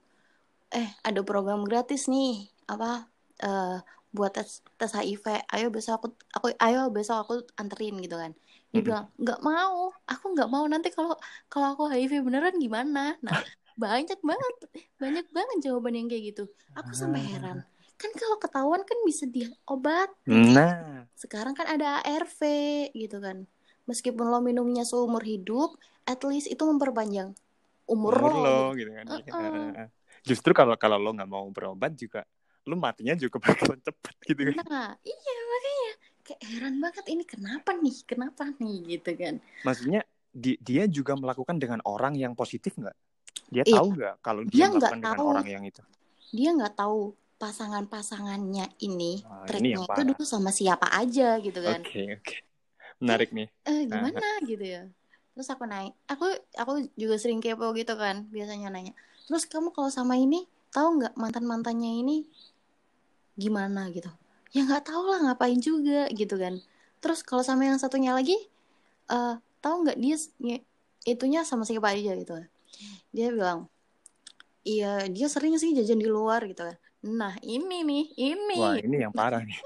[0.73, 3.05] Eh, ada program gratis nih, apa
[3.43, 3.77] eh
[4.13, 5.25] buat tes tes HIV.
[5.49, 8.31] Ayo besok aku aku ayo besok aku anterin gitu kan.
[8.73, 8.85] Dia Mm-mm.
[8.85, 9.89] bilang, "Nggak mau.
[10.09, 11.13] Aku nggak mau nanti kalau
[11.49, 13.33] kalau aku HIV beneran gimana?" Nah,
[13.83, 14.53] banyak banget
[15.01, 16.43] banyak banget jawaban yang kayak gitu.
[16.77, 17.29] Aku sampai Ah.
[17.37, 17.57] heran.
[17.97, 22.41] Kan kalau ketahuan kan bisa diobat Nah, sekarang kan ada ARV
[22.93, 23.45] gitu kan
[23.83, 25.75] meskipun lo minumnya seumur hidup
[26.07, 27.35] at least itu memperpanjang
[27.85, 28.91] umur, umur lo, lo gitu.
[28.91, 29.07] gitu kan.
[29.07, 29.87] Uh-uh.
[30.23, 32.23] Justru kalau kalau lo nggak mau berobat juga,
[32.63, 34.55] lo matinya juga bakalan cepet gitu kan.
[34.65, 35.91] nah iya makanya
[36.23, 39.35] kayak heran banget ini kenapa nih kenapa nih gitu kan
[39.67, 42.95] Maksudnya di- dia juga melakukan dengan orang yang positif nggak?
[43.51, 43.75] Dia Iya.
[43.79, 45.29] tahu nggak kalau Dia dia, melakukan dengan tahu.
[45.35, 45.81] orang yang itu?
[46.33, 52.17] dia nggak tahu pasangan-pasangannya ini treknya yang itu dulu sama siapa aja gitu kan Oke
[52.17, 52.35] oke.
[53.03, 53.47] Menarik nih.
[53.63, 54.81] eh gimana gitu ya
[55.33, 58.93] terus aku naik aku aku juga sering kepo gitu kan biasanya nanya
[59.33, 62.29] terus kamu kalau sama ini tahu nggak mantan mantannya ini
[63.33, 64.13] gimana gitu?
[64.53, 66.61] Ya nggak tahu lah ngapain juga gitu kan.
[67.01, 68.37] Terus kalau sama yang satunya lagi
[69.09, 70.15] eh tahu nggak dia
[71.09, 72.37] itunya sama siapa aja gitu.
[73.09, 73.65] Dia bilang
[74.61, 76.77] iya dia sering sih jajan di luar gitu kan.
[77.09, 78.57] Nah ini nih ini.
[78.61, 79.57] Wah ini yang parah nih.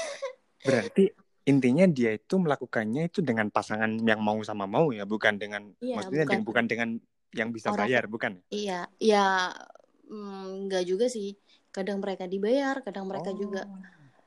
[0.68, 1.08] Berarti
[1.48, 5.96] intinya dia itu melakukannya itu dengan pasangan yang mau sama mau ya, bukan dengan Iya,
[5.98, 6.30] maksudnya bukan.
[6.36, 6.88] dengan- bukan dengan
[7.32, 8.42] yang bisa Orang- bayar, bukan?
[8.48, 9.54] Iya, ya
[10.06, 11.38] mm, nggak juga sih.
[11.70, 13.62] Kadang mereka dibayar, kadang mereka juga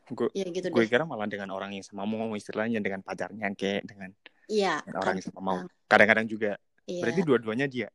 [0.05, 0.87] Gue ya gitu gue deh.
[0.87, 4.11] kira malah dengan orang yang sama mau istilahnya dengan pacarnya kayak dengan
[4.47, 5.55] Iya, dengan orang yang sama mau.
[5.57, 5.87] kadang.
[5.87, 6.51] Kadang-kadang juga.
[6.83, 7.01] Iya.
[7.03, 7.89] Berarti dua-duanya dia.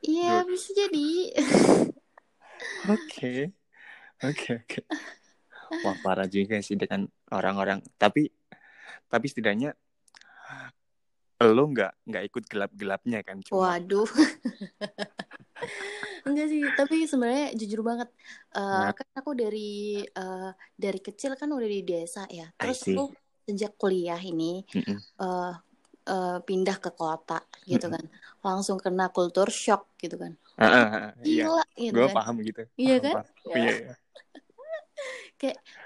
[0.00, 1.08] Iya, dua- bisa jadi.
[2.88, 3.52] Oke.
[4.18, 4.80] Oke, oke.
[5.84, 7.78] Wah, parah juga sih dengan orang-orang.
[7.96, 8.28] Tapi
[9.06, 9.72] tapi setidaknya
[11.38, 14.10] lo nggak nggak ikut gelap-gelapnya kan cuma Waduh.
[16.26, 18.10] Enggak sih, tapi sebenarnya jujur banget.
[18.54, 18.90] eh, Nah.
[18.94, 22.50] kan aku dari eh, dari kecil kan udah di desa ya.
[22.58, 23.14] Terus aku
[23.48, 24.60] sejak kuliah ini
[25.18, 25.54] eh
[26.08, 27.94] eh, pindah ke kota gitu Mm-mm.
[27.98, 28.04] kan.
[28.42, 30.34] Langsung kena kultur shock gitu kan.
[30.58, 32.16] Ah, iya, Gila gitu gue kan.
[32.18, 32.62] paham gitu.
[32.74, 33.14] Iya Paham, kan?
[33.14, 33.26] paham.
[33.46, 33.54] Ya.
[33.58, 33.94] Iya, iya.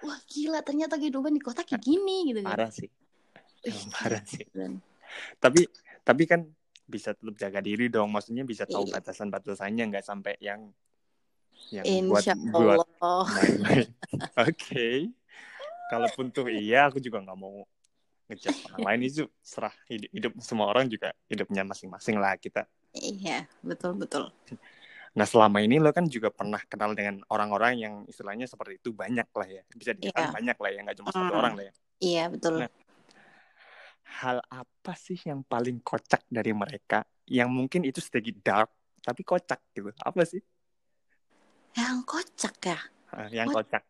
[0.05, 2.57] Wah gila ternyata kehidupan di kota kayak gini gitu kan.
[2.57, 2.89] parah sih.
[3.93, 4.49] Parah sih.
[4.51, 4.81] Dan-
[5.39, 5.67] Tapi
[6.03, 6.45] tapi kan
[6.83, 8.11] bisa tetap jaga diri dong.
[8.11, 8.99] Maksudnya bisa tahu Iya.
[8.99, 10.69] batasan-batasannya nggak sampai yang
[11.71, 13.25] yang buat Insya buat Allah.
[13.33, 13.89] main-main.
[14.49, 14.89] Oke.
[15.89, 17.65] Kalaupun tuh iya, aku juga nggak mau
[18.29, 22.65] ngejat orang lain itu serah hidup, hidup semua orang juga hidupnya masing-masing lah kita.
[22.93, 24.33] Iya, betul betul.
[25.13, 29.29] Nah selama ini lo kan juga pernah kenal dengan orang-orang yang istilahnya seperti itu banyak
[29.29, 29.63] lah ya.
[29.69, 30.33] Bisa dikatakan Iya.
[30.33, 31.41] banyak lah ya, nggak cuma satu Mm.
[31.41, 31.73] orang lah ya.
[32.03, 32.55] Iya, betul.
[32.59, 32.71] Nah.
[34.21, 36.99] Hal apa sih yang paling kocak dari mereka?
[37.39, 38.71] Yang mungkin itu sedikit dark,
[39.07, 39.91] tapi kocak gitu.
[40.09, 40.43] Apa sih?
[41.79, 42.79] Yang kocak ya.
[43.39, 43.57] Yang What?
[43.57, 43.83] kocak.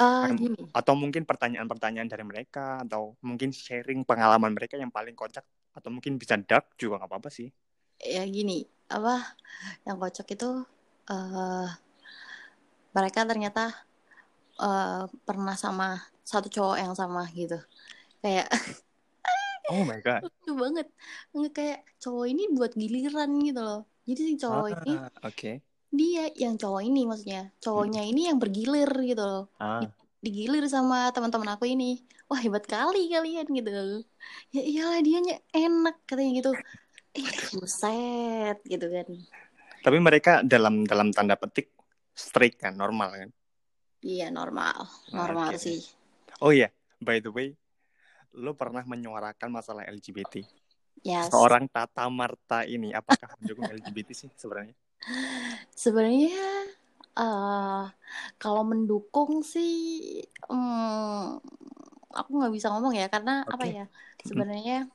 [0.00, 5.14] Eh Em, gini, Atau mungkin pertanyaan-pertanyaan dari mereka, atau mungkin sharing pengalaman mereka yang paling
[5.14, 5.44] kocak.
[5.76, 7.48] Atau mungkin bisa dark juga nggak apa-apa sih.
[8.14, 8.58] ya gini,
[8.96, 9.14] apa
[9.86, 10.48] yang kocak itu
[11.12, 11.68] eh
[12.96, 13.62] mereka ternyata
[14.62, 15.88] eh pernah sama
[16.30, 17.58] satu cowok yang sama gitu.
[18.22, 18.48] Kayak
[19.72, 20.24] Oh my god.
[20.28, 20.86] lucu banget.
[21.32, 23.80] Nggak kayak cowok ini buat giliran gitu loh.
[24.04, 25.64] Jadi si cowok ini Ah, Oke.
[25.94, 29.86] dia yang cowok ini maksudnya cowoknya ini yang bergilir gitu loh Ah,
[30.18, 34.02] digilir sama teman-teman aku ini wah hebat kali kalian gitu
[34.50, 36.50] ya iyalah dianya enak katanya gitu
[37.14, 39.06] eh buset gitu kan
[39.86, 41.70] tapi mereka dalam dalam tanda petik
[42.10, 43.30] straight kan, normal kan.
[44.02, 45.62] iya normal normal Oke.
[45.62, 45.80] sih
[46.42, 47.54] Oh iya, by the way,
[48.34, 50.42] lo pernah menyuarakan masalah LGBT.
[51.04, 51.28] Yes.
[51.28, 54.72] seorang Tata Marta ini apakah mendukung LGBT sih sebenarnya?
[55.76, 56.40] Sebenarnya
[57.14, 57.84] eh
[58.40, 60.18] kalau mendukung sih
[60.48, 61.38] hmm,
[62.10, 63.76] aku nggak bisa ngomong ya karena apa Oke.
[63.78, 63.86] ya
[64.24, 64.88] sebenarnya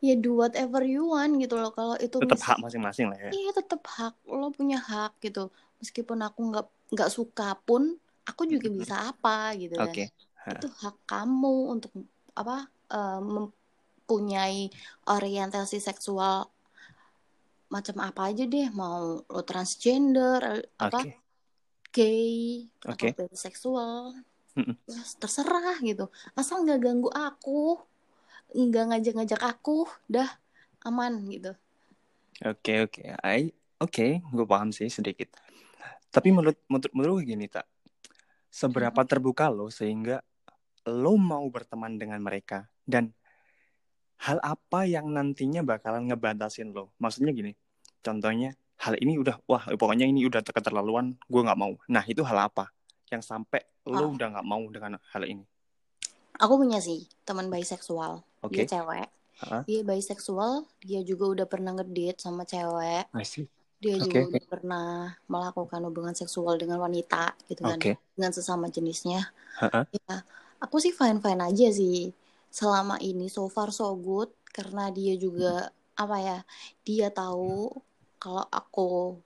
[0.00, 3.30] ya do whatever you want gitu loh kalau itu Tetap hak masing-masing lah ya.
[3.30, 7.94] iya tetap hak lo punya hak gitu meskipun aku nggak nggak suka pun
[8.26, 10.10] aku juga bisa apa gitu kan Oke.
[10.58, 11.94] itu hak kamu untuk
[12.36, 14.70] apa eh, mempunyai
[15.08, 16.46] orientasi seksual
[17.66, 18.70] macam apa aja deh.
[18.70, 21.02] Mau lo transgender eh, apa
[21.90, 23.16] gay Oke.
[23.16, 24.12] atau seksual
[24.52, 24.76] Mm-mm.
[24.84, 26.12] ya terserah gitu.
[26.36, 27.80] Asal nggak ganggu aku
[28.52, 30.28] nggak ngajak-ngajak aku dah
[30.86, 31.52] aman gitu.
[32.44, 33.48] Oke oke, I
[33.80, 35.32] oke, gue paham sih sedikit.
[36.12, 37.64] Tapi menurut menurut menurut gue gini tak,
[38.52, 40.20] seberapa terbuka lo sehingga
[40.88, 43.12] lo mau berteman dengan mereka dan
[44.26, 46.92] hal apa yang nantinya bakalan ngebatasin lo?
[47.02, 47.52] Maksudnya gini,
[48.04, 48.48] contohnya
[48.84, 51.72] hal ini udah wah pokoknya ini udah keterlaluan, gue nggak mau.
[51.88, 52.64] Nah itu hal apa
[53.12, 54.14] yang sampai lo Oh.
[54.16, 55.44] udah nggak mau dengan hal ini?
[56.42, 59.08] aku punya sih teman biseksual Oke, dia cewek
[59.40, 59.62] Hah?
[59.68, 60.52] dia biseksual
[60.84, 63.04] dia juga udah pernah ngedate sama cewek
[63.82, 64.84] dia Oke, juga udah pernah
[65.32, 69.20] melakukan hubungan seksual dengan wanita gitu kan Oke, dengan sesama jenisnya
[69.60, 69.86] Ha-ha.
[69.92, 70.14] ya
[70.62, 72.12] aku sih fine fine aja sih.
[72.50, 76.38] Selama ini so far so good karena dia juga apa ya
[76.84, 77.72] dia tahu
[78.20, 79.20] kalau aku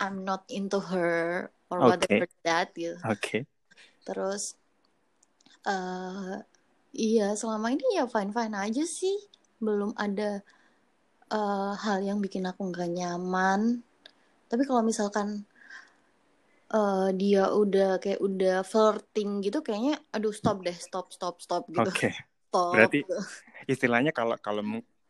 [0.00, 2.04] I'm not into her or Oke.
[2.04, 3.48] whatever that gitu oke,
[4.04, 4.56] terus
[5.64, 6.36] eh
[6.92, 9.16] iya selama ini ya fine fine aja sih.
[9.62, 10.42] Belum ada
[11.32, 13.80] eh, hal yang bikin aku nggak nyaman.
[14.50, 15.48] Tapi kalau misalkan
[16.72, 21.84] eh, dia udah kayak udah flirting gitu kayaknya aduh stop deh stop stop stop gitu
[21.86, 22.08] oke.
[22.48, 23.16] stop Berarti- gitu.
[23.68, 24.62] Istilahnya kalau kalau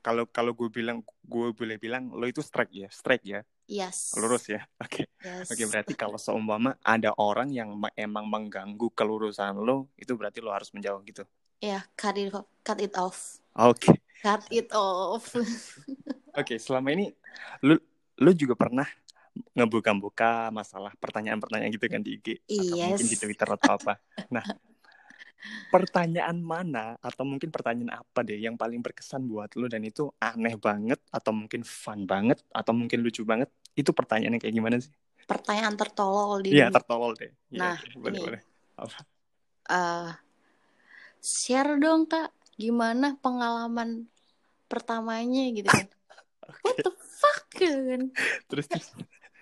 [0.02, 4.50] kalau kalau gue bilang gue boleh bilang lo itu strike ya, strike ya, yes lurus
[4.50, 4.60] ya.
[4.84, 5.06] Oke.
[5.22, 10.42] yes Oke, berarti kalau seumpama ada orang yang ma- emang mengganggu kelurusan lo, itu berarti
[10.42, 11.22] lo harus menjauh gitu.
[11.62, 13.94] ya cut it off cut it off Oke.
[14.20, 15.30] cut it off
[16.38, 17.14] Oke, selama ini
[17.62, 17.78] lu
[18.18, 18.84] lu juga pernah
[19.56, 22.86] ngebuka-buka masalah pertanyaan-pertanyaan gitu kan di IG atau Yes.
[22.92, 23.96] mungkin di Twitter atau apa.
[24.28, 24.44] Nah,
[25.72, 30.56] pertanyaan mana atau mungkin pertanyaan apa deh yang paling berkesan buat lu dan itu aneh
[30.60, 33.48] banget atau mungkin fun banget atau mungkin lucu banget?
[33.72, 34.92] Itu pertanyaannya kayak gimana sih?
[35.22, 37.30] pertanyaan tertolol di Iya, tertolol deh.
[37.48, 38.24] Iya, Nah, oke, boleh, ini.
[38.26, 38.40] boleh.
[38.76, 38.98] Apa?
[39.72, 40.10] Eh,
[41.22, 44.10] share dong kak gimana pengalaman
[44.66, 45.88] pertamanya gitu kan
[46.66, 46.82] what Oke.
[46.84, 48.02] the fuck gitu kan
[48.50, 48.88] Terus terus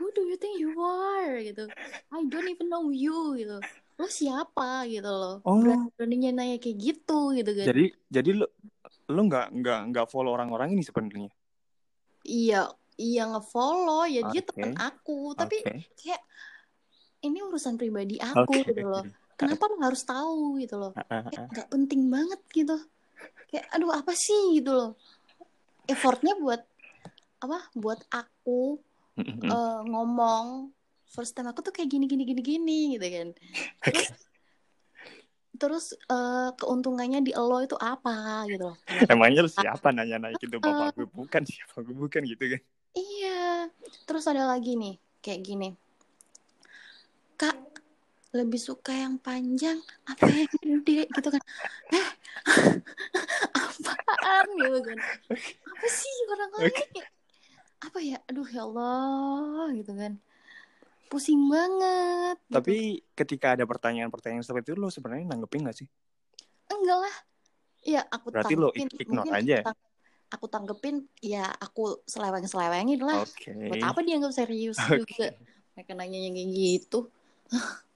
[0.01, 1.37] who do you think you are?
[1.37, 1.69] Gitu.
[2.09, 3.61] I don't even know you gitu.
[4.01, 4.89] Lo siapa?
[4.89, 5.45] Gitu loh.
[5.45, 5.61] Oh.
[5.61, 7.67] berani beraninya nanya kayak gitu gitu kan.
[7.69, 8.47] Jadi jadi lu
[9.13, 11.29] lu nggak nggak nggak follow orang-orang ini sebenarnya.
[12.25, 14.09] iya iya ngefollow.
[14.09, 14.49] Ya dia Oke.
[14.57, 15.37] teman aku.
[15.37, 15.93] Tapi Oke.
[16.01, 16.23] kayak
[17.21, 18.73] ini urusan pribadi aku Oke.
[18.73, 19.05] gitu loh.
[19.37, 20.93] Kenapa lo harus tahu gitu loh?
[20.97, 21.49] Ah, ah, kayak ah.
[21.53, 22.77] nggak penting banget gitu.
[23.53, 24.57] Kayak aduh apa sih?
[24.57, 24.97] Gitu loh.
[25.85, 26.61] Effortnya buat
[27.41, 28.77] apa buat aku
[29.27, 30.73] Eh, ngomong
[31.11, 33.29] first time aku tuh kayak gini gini gini gini gitu kan.
[35.61, 38.77] Terus eh, keuntungannya di lo itu apa gitu loh.
[39.11, 40.63] Emangnya lu siapa nanya-nanya gitu Eh.
[40.63, 42.61] bapak gue bukan siapa gue bukan gitu kan?
[42.97, 43.69] iya.
[44.09, 45.69] Terus ada lagi nih kayak gini.
[47.37, 47.57] Kak
[48.31, 51.43] lebih suka yang panjang apa yang gede gitu kan.
[51.91, 52.09] Eh
[53.59, 54.99] apaan gitu kan.
[55.67, 56.85] Apa sih orang-orang Oke.
[56.95, 57.01] ini
[57.81, 60.21] apa ya aduh ya Allah gitu kan
[61.11, 62.55] pusing banget gitu.
[62.55, 62.77] Tapi
[63.19, 65.89] ketika ada pertanyaan-pertanyaan seperti itu lo sebenarnya nanggepin gak sih?
[66.71, 67.17] enggak lah
[67.83, 69.59] ya aku Berarti lo ignore Mungkin aja?
[69.59, 69.83] aku tang-
[70.31, 73.51] aku tanggepin ya aku seleweng selewengin lah Oke.
[73.67, 75.03] buat apa dianggap serius Oke.
[75.03, 75.27] juga
[75.75, 77.11] mereka nanya yang kayak gitu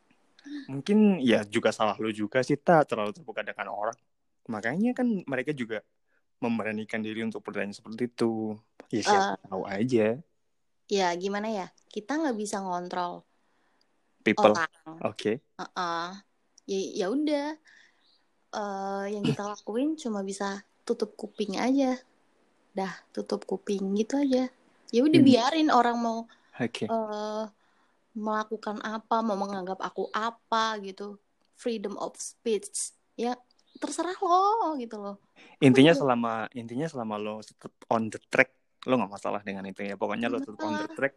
[0.71, 3.97] Mungkin ya juga salah lo juga sih tak terlalu terbuka dengan orang.
[4.49, 5.81] Makanya kan mereka juga
[6.45, 8.55] memberanikan diri untuk bertanya seperti itu.
[8.93, 9.49] Ya siapa Eh.
[9.49, 10.09] tahu aja
[10.85, 13.25] ya gimana ya kita nggak bisa ngontrol
[14.21, 14.53] people.
[14.53, 14.69] orang
[15.01, 15.41] Oke.
[15.41, 16.09] Heeh.
[16.65, 17.57] ya ya udah
[18.55, 21.99] Eh, yang kita lakuin cuma bisa tutup kuping aja
[22.71, 24.47] dah tutup kuping gitu aja
[24.95, 25.27] ya udah Hmm.
[25.27, 26.19] biarin orang mau
[26.55, 26.87] Oke.
[26.87, 27.45] eh,
[28.15, 31.19] melakukan apa mau menganggap aku apa gitu
[31.59, 33.35] freedom of speech ya
[33.85, 35.17] terserah lo gitu loh
[35.61, 38.51] Intinya selama intinya selama lo tetap on the track
[38.85, 39.97] lo nggak masalah dengan itu ya.
[39.97, 41.15] Pokoknya lo tetap on the track.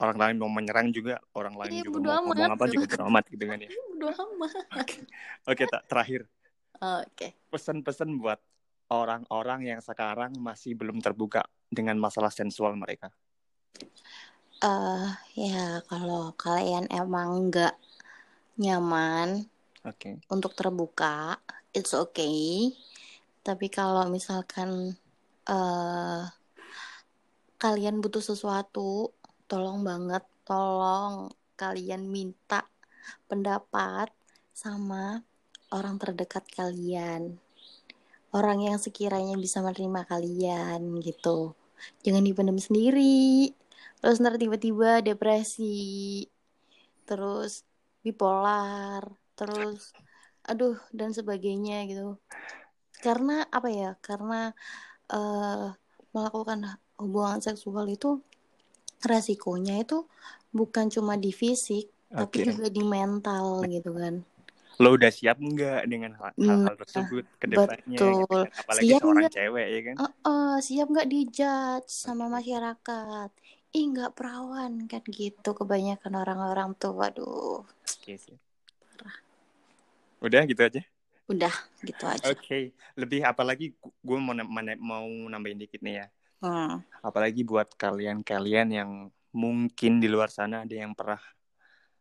[0.00, 2.74] Orang lain mau menyerang juga, orang lain Iya, juga bodo mau amat, ngomong apa gitu.
[2.80, 3.70] juga bodo amat gitu kan ya.
[4.00, 4.52] udah amat
[5.44, 6.20] Oke, tak terakhir
[6.80, 8.40] oke pesan-pesan buat
[8.88, 13.12] orang-orang yang sekarang masih belum terbuka dengan masalah sensual mereka?
[14.60, 17.74] eh ya kalau kalian emang nggak
[18.60, 19.48] nyaman
[19.84, 20.20] Oke.
[20.28, 21.40] untuk terbuka,
[21.76, 22.70] it's okay.
[23.40, 24.94] Tapi kalau misalkan
[25.48, 26.24] eh
[27.60, 29.12] kalian butuh sesuatu,
[29.44, 31.28] tolong banget, tolong
[31.60, 32.64] kalian minta
[33.28, 34.08] pendapat
[34.56, 35.20] sama
[35.68, 37.36] orang terdekat kalian.
[38.30, 41.52] Orang yang sekiranya bisa menerima kalian gitu.
[42.06, 43.50] Jangan dipendam sendiri.
[44.00, 46.24] Terus ntar tiba-tiba depresi.
[47.04, 47.66] Terus
[48.00, 49.04] bipolar.
[49.34, 49.92] Terus
[50.48, 52.16] aduh dan sebagainya gitu.
[53.04, 53.90] Karena apa ya?
[54.06, 54.34] Karena
[55.14, 55.66] eh
[56.14, 56.60] melakukan
[57.02, 58.08] hubungan seksual itu
[59.10, 59.98] resikonya itu
[60.58, 61.84] bukan cuma di fisik,
[62.18, 62.44] tapi Oke.
[62.46, 64.14] juga di mental gitu kan.
[64.82, 68.02] Lo udah siap nggak dengan hal- hal-hal tersebut ke depannya?
[68.18, 68.42] gitu Nah, betul.
[68.42, 68.52] kan?
[68.62, 69.98] Apalagi Siap seorang cewek ya kan?
[70.02, 73.28] Eh, eh, siap nggak dijudge sama masyarakat?
[73.78, 77.60] Ih nggak perawan kan gitu kebanyakan orang-orang tuh, waduh.
[77.88, 78.38] Oke sih.
[80.20, 80.80] Udah gitu aja.
[81.26, 81.54] Udah
[81.84, 82.24] gitu aja.
[82.30, 82.76] Oke.
[82.96, 84.36] Lebih apalagi gue mau
[84.78, 86.06] mau nambahin dikit nih ya.
[86.40, 88.90] Hmm, Apalagi buat kalian-kalian yang
[89.30, 91.20] mungkin di luar sana ada yang pernah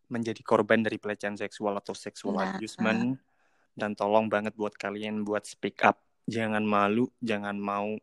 [0.08, 2.56] menjadi korban dari pelecehan seksual atau sexual Nah.
[2.56, 3.20] abusement
[3.76, 6.00] dan tolong banget buat kalian buat speak up.
[6.26, 8.00] Jangan malu, jangan mau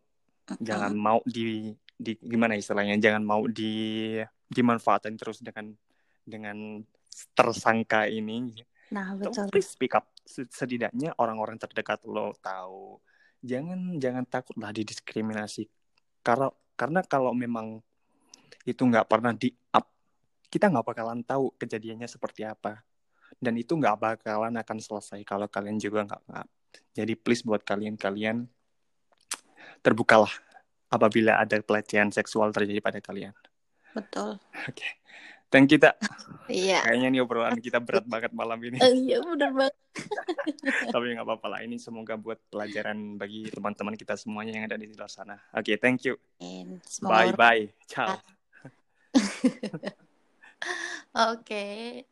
[0.62, 4.14] jangan mau di di gimana istilahnya jangan mau di
[4.47, 5.75] dimanfaatkan terus dengan
[6.23, 6.85] dengan
[7.35, 8.62] tersangka ini
[8.93, 9.49] Nah betul.
[9.51, 10.07] please speak up.
[10.26, 12.99] Se- setidaknya orang-orang terdekat lo tahu.
[13.43, 15.66] Jangan jangan takutlah didiskriminasi.
[16.22, 17.80] Karena karena kalau memang
[18.66, 19.87] itu nggak pernah di up
[20.47, 22.82] kita nggak bakalan tahu kejadiannya seperti apa.
[23.37, 26.49] Dan itu nggak bakalan akan selesai kalau kalian juga nggak up
[26.97, 28.49] jadi please buat kalian-kalian
[29.84, 30.32] terbukalah
[30.89, 33.37] apabila ada pelecehan seksual terjadi pada kalian.
[33.93, 34.41] Betul.
[34.70, 34.89] oke
[35.49, 35.97] thank you tak
[36.47, 36.78] Iya.
[36.86, 39.74] kayaknya nih obrolan kita berat banget malam ini Eh, Iya bener banget.
[40.94, 44.86] tapi nggak apa-apa lah ini semoga buat pelajaran bagi teman-teman kita semuanya yang ada di
[44.92, 46.14] luar sana oke thank you
[47.03, 48.14] bye bye ciao
[51.16, 52.05] Oke.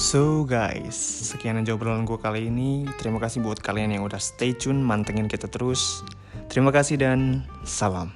[0.00, 2.88] So guys, sekian aja obrolan gue kali ini.
[2.96, 6.00] Terima kasih buat kalian yang udah stay tune, mantengin kita terus.
[6.48, 8.08] Terima kasih dan salam.